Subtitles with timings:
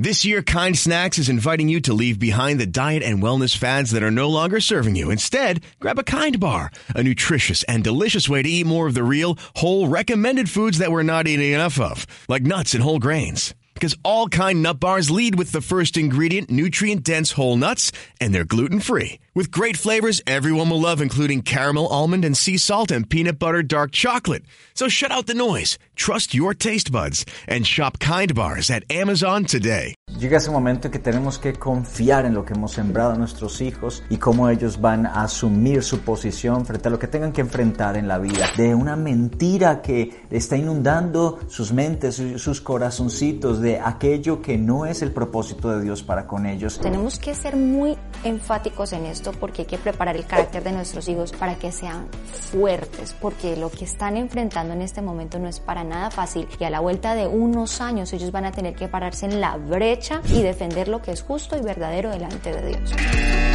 [0.00, 3.90] This year, Kind Snacks is inviting you to leave behind the diet and wellness fads
[3.90, 5.10] that are no longer serving you.
[5.10, 9.02] Instead, grab a Kind Bar, a nutritious and delicious way to eat more of the
[9.02, 13.54] real, whole, recommended foods that we're not eating enough of, like nuts and whole grains.
[13.74, 17.90] Because all Kind Nut Bars lead with the first ingredient, nutrient dense whole nuts,
[18.20, 19.18] and they're gluten free.
[19.38, 23.62] With great flavors everyone will love, including caramel, almond, and sea salt, and peanut butter
[23.62, 24.42] dark chocolate.
[24.74, 29.44] So shut out the noise, trust your taste buds, and shop Kind Bars at Amazon
[29.44, 29.94] today.
[30.18, 33.60] Llega ese momento en que tenemos que confiar en lo que hemos sembrado a nuestros
[33.60, 37.42] hijos y cómo ellos van a asumir su posición frente a lo que tengan que
[37.42, 38.50] enfrentar en la vida.
[38.56, 45.02] De una mentira que está inundando sus mentes, sus corazoncitos, de aquello que no es
[45.02, 46.80] el propósito de Dios para con ellos.
[46.80, 51.08] Tenemos que ser muy enfáticos en esto porque hay que preparar el carácter de nuestros
[51.08, 52.08] hijos para que sean
[52.50, 56.64] fuertes, porque lo que están enfrentando en este momento no es para nada fácil y
[56.64, 60.20] a la vuelta de unos años ellos van a tener que pararse en la brecha
[60.28, 63.47] y defender lo que es justo y verdadero delante de Dios.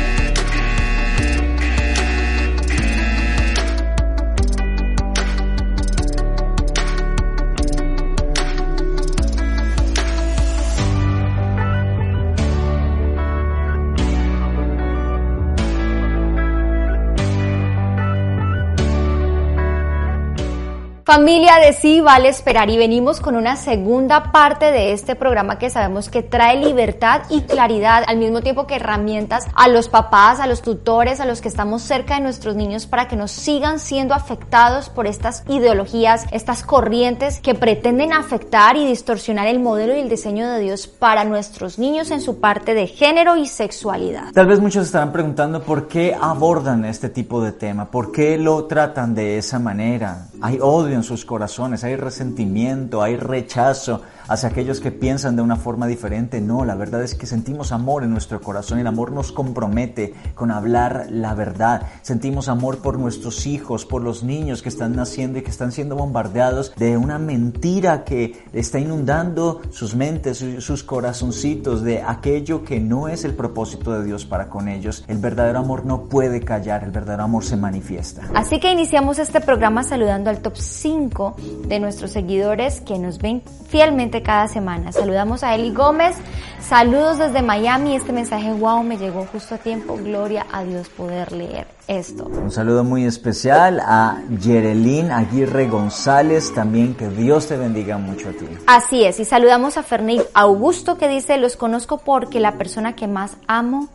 [21.06, 25.70] Familia de Sí Vale Esperar y venimos con una segunda parte de este programa que
[25.70, 30.48] sabemos que trae libertad y claridad al mismo tiempo que herramientas a los papás, a
[30.48, 34.14] los tutores, a los que estamos cerca de nuestros niños para que no sigan siendo
[34.14, 40.08] afectados por estas ideologías, estas corrientes que pretenden afectar y distorsionar el modelo y el
[40.08, 44.32] diseño de Dios para nuestros niños en su parte de género y sexualidad.
[44.34, 48.64] Tal vez muchos estarán preguntando por qué abordan este tipo de tema, por qué lo
[48.68, 50.28] tratan de esa manera.
[50.46, 55.56] Hay odio en sus corazones, hay resentimiento, hay rechazo hacia aquellos que piensan de una
[55.56, 56.42] forma diferente.
[56.42, 60.52] No, la verdad es que sentimos amor en nuestro corazón el amor nos compromete con
[60.52, 61.84] hablar la verdad.
[62.02, 65.96] Sentimos amor por nuestros hijos, por los niños que están naciendo y que están siendo
[65.96, 73.08] bombardeados de una mentira que está inundando sus mentes, sus corazoncitos, de aquello que no
[73.08, 75.04] es el propósito de Dios para con ellos.
[75.08, 78.30] El verdadero amor no puede callar, el verdadero amor se manifiesta.
[78.34, 81.36] Así que iniciamos este programa saludando al top 5
[81.68, 84.92] de nuestros seguidores que nos ven fielmente cada semana.
[84.92, 86.16] Saludamos a Eli Gómez,
[86.62, 87.96] saludos desde Miami.
[87.96, 89.98] Este mensaje, wow, me llegó justo a tiempo.
[89.98, 92.26] Gloria a Dios poder leer esto.
[92.26, 98.32] Un saludo muy especial a Yerelín Aguirre González, también que Dios te bendiga mucho a
[98.32, 98.46] ti.
[98.68, 103.08] Así es, y saludamos a Ferney Augusto que dice, los conozco porque la persona que
[103.08, 103.90] más amo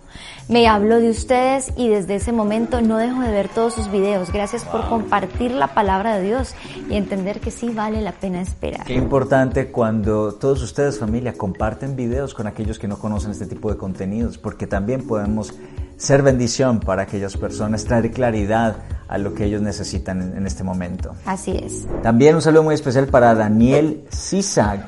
[0.48, 4.32] me habló de ustedes y desde ese momento no dejo de ver todos sus videos.
[4.32, 6.54] Gracias por compartir la palabra de Dios
[6.88, 8.84] y entender que sí vale la pena esperar.
[8.86, 13.70] Qué importante cuando todos ustedes familia comparten videos con aquellos que no conocen este tipo
[13.70, 15.52] de contenidos porque también podemos
[15.96, 18.76] ser bendición para aquellas personas, traer claridad
[19.08, 21.12] a lo que ellos necesitan en, en este momento.
[21.26, 21.86] Así es.
[22.02, 24.86] También un saludo muy especial para Daniel Sisak.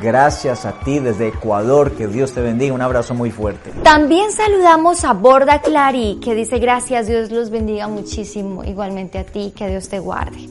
[0.00, 3.72] Gracias a ti desde Ecuador, que Dios te bendiga, un abrazo muy fuerte.
[3.82, 9.52] También saludamos a Borda Clary, que dice gracias, Dios los bendiga muchísimo, igualmente a ti,
[9.56, 10.48] que Dios te guarde.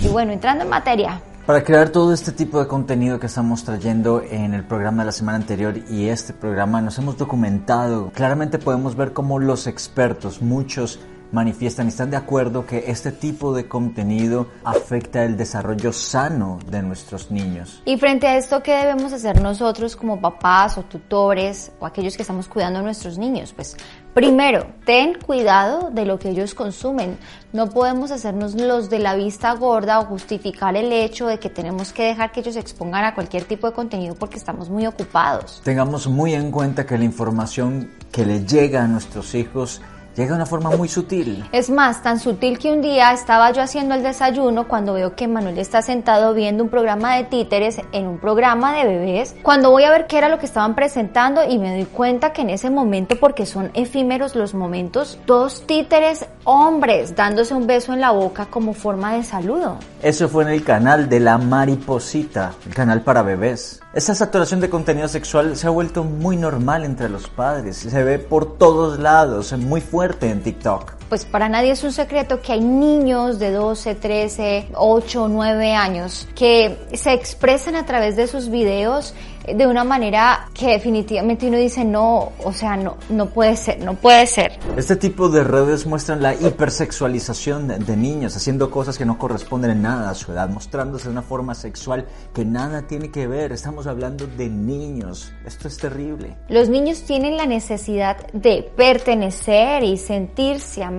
[0.00, 4.22] Y bueno, entrando en materia, Para crear todo este tipo de contenido que estamos trayendo
[4.22, 8.10] en el programa de la semana anterior y este programa nos hemos documentado.
[8.14, 11.00] Claramente podemos ver cómo los expertos, muchos
[11.32, 16.82] manifiestan y están de acuerdo que este tipo de contenido afecta el desarrollo sano de
[16.82, 17.82] nuestros niños.
[17.84, 22.22] Y frente a esto, ¿qué debemos hacer nosotros como papás o tutores o aquellos que
[22.22, 23.52] estamos cuidando a nuestros niños?
[23.52, 23.76] Pues
[24.14, 27.18] primero, ten cuidado de lo que ellos consumen.
[27.52, 31.92] No podemos hacernos los de la vista gorda o justificar el hecho de que tenemos
[31.92, 35.60] que dejar que ellos se expongan a cualquier tipo de contenido porque estamos muy ocupados.
[35.64, 39.82] Tengamos muy en cuenta que la información que le llega a nuestros hijos
[40.18, 41.48] llega de una forma muy sutil.
[41.52, 45.28] Es más, tan sutil que un día estaba yo haciendo el desayuno cuando veo que
[45.28, 49.36] Manuel está sentado viendo un programa de títeres en un programa de bebés.
[49.42, 52.42] Cuando voy a ver qué era lo que estaban presentando y me doy cuenta que
[52.42, 58.00] en ese momento, porque son efímeros los momentos, dos títeres hombres dándose un beso en
[58.00, 59.78] la boca como forma de saludo.
[60.02, 63.80] Eso fue en el canal de La Mariposita, el canal para bebés.
[63.94, 67.78] Esa saturación de contenido sexual se ha vuelto muy normal entre los padres.
[67.78, 70.97] Se ve por todos lados, muy fuerte en TikTok.
[71.08, 76.28] Pues para nadie es un secreto que hay niños de 12, 13, 8, 9 años
[76.34, 79.14] que se expresan a través de sus videos
[79.54, 83.94] de una manera que definitivamente uno dice no, o sea, no, no puede ser, no
[83.94, 84.58] puede ser.
[84.76, 89.70] Este tipo de redes muestran la hipersexualización de, de, niños, haciendo cosas que no corresponden
[89.70, 93.52] en nada a su edad, mostrándose de una forma sexual que nada tiene que ver.
[93.52, 95.32] Estamos hablando de niños.
[95.44, 96.36] Esto es terrible.
[96.48, 100.97] Los niños tienen la necesidad de pertenecer y sentirse amados,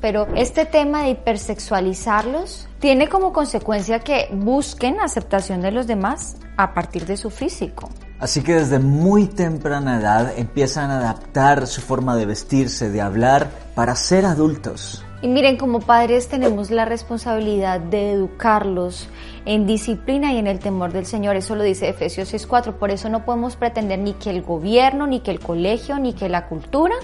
[0.00, 6.74] pero este tema de hipersexualizarlos tiene como consecuencia que busquen aceptación de los demás a
[6.74, 7.88] partir de su físico.
[8.18, 13.48] Así que desde muy temprana edad empiezan a adaptar su forma de vestirse, de hablar,
[13.76, 15.04] para ser adultos.
[15.22, 19.08] Y miren, como padres tenemos la responsabilidad de educarlos
[19.46, 21.36] en disciplina y en el temor del Señor.
[21.36, 22.74] Eso lo dice Efesios 6.4.
[22.74, 26.28] Por eso no podemos pretender ni que el gobierno, ni que el colegio, ni que
[26.28, 26.94] la cultura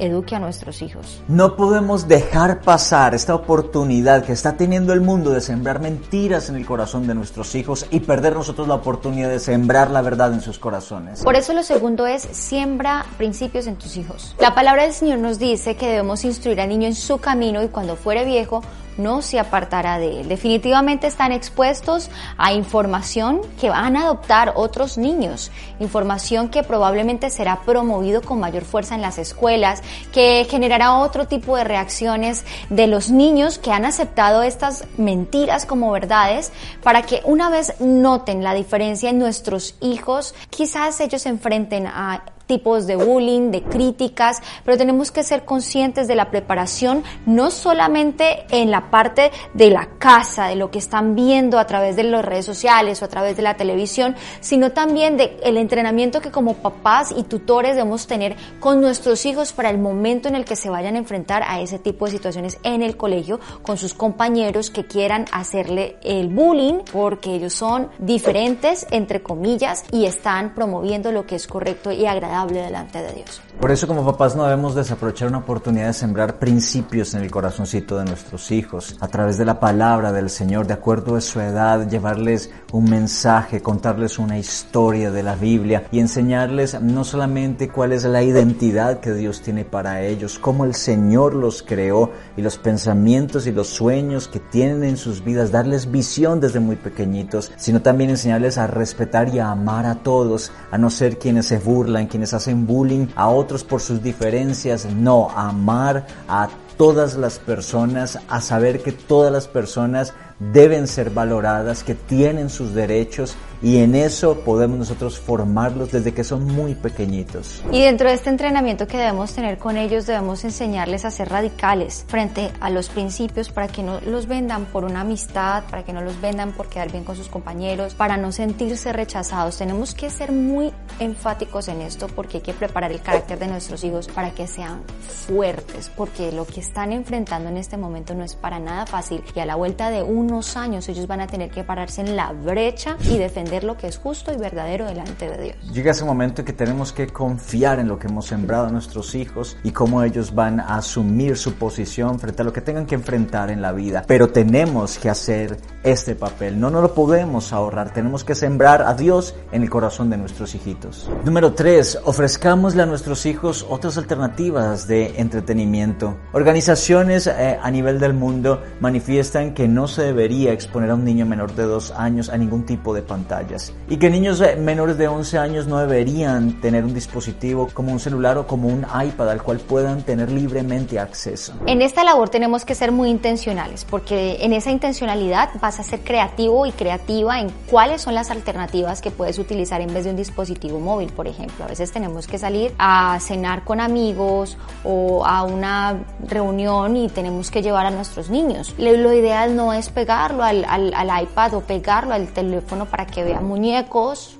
[0.00, 1.22] eduque a nuestros hijos.
[1.28, 6.56] No podemos dejar pasar esta oportunidad que está teniendo el mundo de sembrar mentiras en
[6.56, 10.40] el corazón de nuestros hijos y perder nosotros la oportunidad de sembrar la verdad en
[10.40, 11.22] sus corazones.
[11.22, 14.34] Por eso lo segundo es siembra principios en tus hijos.
[14.38, 17.68] La palabra del Señor nos dice que debemos instruir al niño en su camino y
[17.68, 18.62] cuando fuere viejo
[19.02, 20.28] no se apartará de él.
[20.28, 25.50] Definitivamente están expuestos a información que van a adoptar otros niños,
[25.80, 29.82] información que probablemente será promovido con mayor fuerza en las escuelas,
[30.12, 35.90] que generará otro tipo de reacciones de los niños que han aceptado estas mentiras como
[35.90, 36.52] verdades
[36.82, 42.22] para que una vez noten la diferencia en nuestros hijos, quizás ellos se enfrenten a
[42.50, 48.44] tipos de bullying, de críticas, pero tenemos que ser conscientes de la preparación, no solamente
[48.50, 52.24] en la parte de la casa, de lo que están viendo a través de las
[52.24, 56.54] redes sociales o a través de la televisión, sino también del el entrenamiento que como
[56.54, 60.70] papás y tutores debemos tener con nuestros hijos para el momento en el que se
[60.70, 64.86] vayan a enfrentar a ese tipo de situaciones en el colegio con sus compañeros que
[64.86, 71.36] quieran hacerle el bullying porque ellos son diferentes, entre comillas, y están promoviendo lo que
[71.36, 73.40] es correcto y agradable delante de Dios.
[73.60, 77.98] Por eso como papás no debemos desaprovechar una oportunidad de sembrar principios en el corazoncito
[77.98, 81.86] de nuestros hijos, a través de la palabra del Señor, de acuerdo a su edad,
[81.86, 88.04] llevarles un mensaje, contarles una historia de la Biblia y enseñarles no solamente cuál es
[88.04, 93.46] la identidad que Dios tiene para ellos, cómo el Señor los creó y los pensamientos
[93.46, 98.08] y los sueños que tienen en sus vidas, darles visión desde muy pequeñitos, sino también
[98.08, 102.32] enseñarles a respetar y a amar a todos, a no ser quienes se burlan, quienes
[102.32, 108.82] hacen bullying a otros por sus diferencias, no, amar a todas las personas, a saber
[108.82, 114.78] que todas las personas deben ser valoradas, que tienen sus derechos y en eso podemos
[114.78, 117.62] nosotros formarlos desde que son muy pequeñitos.
[117.70, 122.06] Y dentro de este entrenamiento que debemos tener con ellos, debemos enseñarles a ser radicales
[122.08, 126.00] frente a los principios para que no los vendan por una amistad, para que no
[126.00, 129.58] los vendan por quedar bien con sus compañeros, para no sentirse rechazados.
[129.58, 133.84] Tenemos que ser muy enfáticos en esto porque hay que preparar el carácter de nuestros
[133.84, 134.80] hijos para que sean
[135.26, 139.40] fuertes, porque lo que están enfrentando en este momento no es para nada fácil y
[139.40, 142.96] a la vuelta de unos años ellos van a tener que pararse en la brecha
[143.04, 145.56] y defender lo que es justo y verdadero delante de Dios.
[145.72, 149.14] Llega ese momento en que tenemos que confiar en lo que hemos sembrado a nuestros
[149.14, 152.94] hijos y cómo ellos van a asumir su posición frente a lo que tengan que
[152.94, 154.04] enfrentar en la vida.
[154.06, 158.94] Pero tenemos que hacer este papel, no nos lo podemos ahorrar, tenemos que sembrar a
[158.94, 161.10] Dios en el corazón de nuestros hijitos.
[161.24, 162.00] Número 3.
[162.04, 166.16] Ofrezcámosle a nuestros hijos otras alternativas de entretenimiento.
[166.32, 171.24] Organizaciones eh, a nivel del mundo manifiestan que no se debería exponer a un niño
[171.24, 173.56] menor de 2 años a ningún tipo de pantalla
[173.88, 178.36] y que niños menores de 11 años no deberían tener un dispositivo como un celular
[178.36, 181.54] o como un iPad al cual puedan tener libremente acceso.
[181.64, 186.00] En esta labor tenemos que ser muy intencionales porque en esa intencionalidad vas a ser
[186.00, 190.16] creativo y creativa en cuáles son las alternativas que puedes utilizar en vez de un
[190.16, 191.64] dispositivo móvil, por ejemplo.
[191.64, 197.50] A veces tenemos que salir a cenar con amigos o a una reunión y tenemos
[197.50, 198.74] que llevar a nuestros niños.
[198.76, 203.22] Lo ideal no es pegarlo al, al, al iPad o pegarlo al teléfono para que
[203.22, 204.39] vea muñecos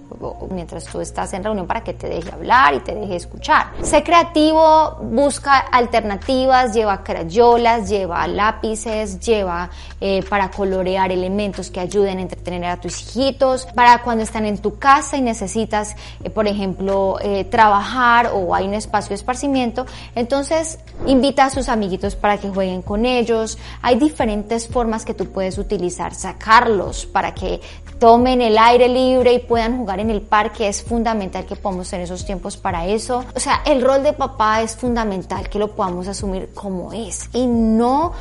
[0.50, 3.72] mientras tú estás en reunión para que te deje hablar y te deje escuchar.
[3.82, 12.18] Sé creativo, busca alternativas, lleva crayolas, lleva lápices, lleva eh, para colorear elementos que ayuden
[12.18, 16.46] a entretener a tus hijitos, para cuando están en tu casa y necesitas, eh, por
[16.46, 22.38] ejemplo, eh, trabajar o hay un espacio de esparcimiento, entonces invita a sus amiguitos para
[22.38, 23.58] que jueguen con ellos.
[23.82, 27.60] Hay diferentes formas que tú puedes utilizar, sacarlos para que
[28.00, 30.66] tomen el aire libre y puedan jugar en el parque.
[30.66, 33.24] Es fundamental que podamos tener esos tiempos para eso.
[33.36, 37.46] O sea, el rol de papá es fundamental que lo podamos asumir como es y
[37.46, 38.12] no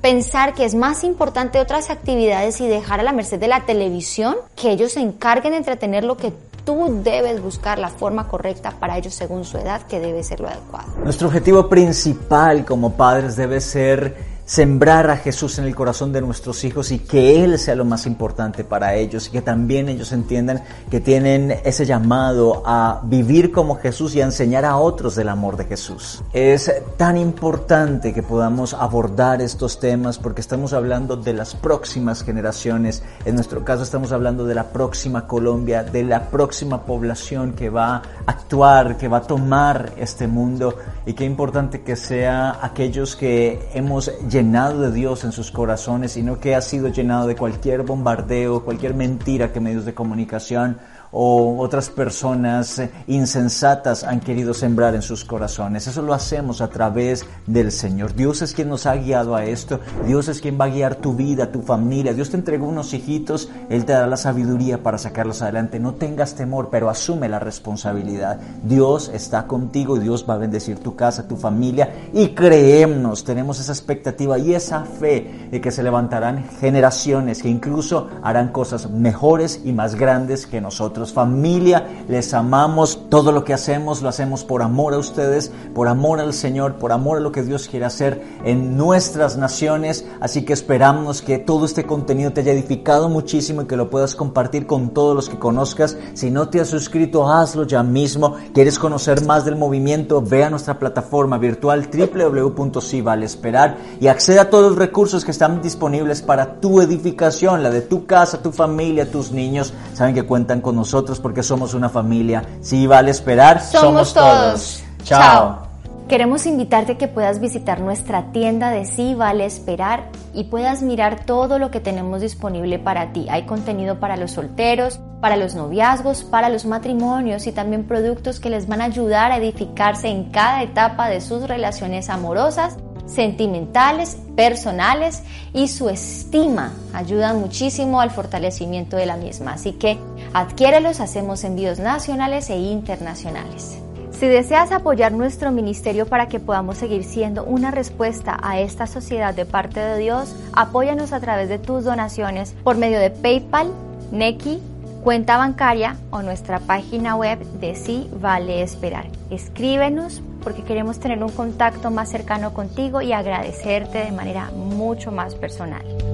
[0.00, 4.36] pensar que es más importante otras actividades y dejar a la merced de la televisión
[4.54, 6.32] que ellos se encarguen de entretener lo que
[6.64, 10.48] tú debes buscar la forma correcta para ellos según su edad, que debe ser lo
[10.48, 10.86] adecuado.
[11.02, 16.64] Nuestro objetivo principal como padres debe ser sembrar a Jesús en el corazón de nuestros
[16.64, 20.62] hijos y que Él sea lo más importante para ellos y que también ellos entiendan
[20.90, 25.56] que tienen ese llamado a vivir como Jesús y a enseñar a otros del amor
[25.56, 26.22] de Jesús.
[26.32, 33.02] Es tan importante que podamos abordar estos temas porque estamos hablando de las próximas generaciones.
[33.24, 37.96] En nuestro caso estamos hablando de la próxima Colombia, de la próxima población que va
[37.96, 43.68] a actuar, que va a tomar este mundo y qué importante que sea aquellos que
[43.74, 48.64] hemos llenado de Dios en sus corazones, sino que ha sido llenado de cualquier bombardeo,
[48.64, 50.78] cualquier mentira que medios de comunicación
[51.16, 55.86] o otras personas insensatas han querido sembrar en sus corazones.
[55.86, 58.14] Eso lo hacemos a través del Señor.
[58.14, 59.78] Dios es quien nos ha guiado a esto.
[60.06, 62.12] Dios es quien va a guiar tu vida, tu familia.
[62.14, 63.48] Dios te entregó unos hijitos.
[63.70, 65.78] Él te dará la sabiduría para sacarlos adelante.
[65.78, 68.40] No tengas temor, pero asume la responsabilidad.
[68.64, 70.00] Dios está contigo.
[70.00, 72.08] Dios va a bendecir tu casa, tu familia.
[72.12, 78.08] Y creemos, tenemos esa expectativa y esa fe de que se levantarán generaciones que incluso
[78.22, 84.02] harán cosas mejores y más grandes que nosotros familia, les amamos, todo lo que hacemos
[84.02, 87.42] lo hacemos por amor a ustedes, por amor al Señor, por amor a lo que
[87.42, 92.52] Dios quiere hacer en nuestras naciones, así que esperamos que todo este contenido te haya
[92.52, 95.96] edificado muchísimo y que lo puedas compartir con todos los que conozcas.
[96.14, 98.36] Si no te has suscrito, hazlo ya mismo.
[98.52, 100.22] ¿Quieres conocer más del movimiento?
[100.22, 106.22] Ve a nuestra plataforma virtual www.sivalesperar y acceda a todos los recursos que están disponibles
[106.22, 109.72] para tu edificación, la de tu casa, tu familia, tus niños.
[109.92, 112.42] Saben que cuentan con nosotros porque somos una familia.
[112.60, 114.82] Si vale esperar, somos, todos.
[115.02, 115.64] Chao.
[116.08, 121.24] Queremos invitarte a que puedas visitar nuestra tienda de Sí Vale Esperar y puedas mirar
[121.24, 123.26] todo lo que tenemos disponible para ti.
[123.30, 128.50] Hay contenido para los solteros, para los noviazgos, para los matrimonios y también productos que
[128.50, 135.22] les van a ayudar a edificarse en cada etapa de sus relaciones amorosas sentimentales, personales
[135.52, 139.52] y su estima ayudan muchísimo al fortalecimiento de la misma.
[139.52, 139.98] Así que
[140.32, 143.78] adquiérelos, hacemos envíos nacionales e internacionales.
[144.18, 149.34] Si deseas apoyar nuestro ministerio para que podamos seguir siendo una respuesta a esta sociedad
[149.34, 153.72] de parte de Dios, apóyanos a través de tus donaciones por medio de PayPal,
[154.12, 154.60] Neki,
[155.02, 159.06] cuenta bancaria o nuestra página web de Sí Vale Esperar.
[159.30, 165.34] Escríbenos porque queremos tener un contacto más cercano contigo y agradecerte de manera mucho más
[165.34, 166.13] personal.